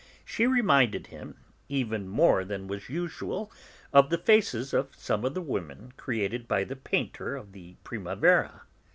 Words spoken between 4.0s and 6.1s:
the faces of some of the women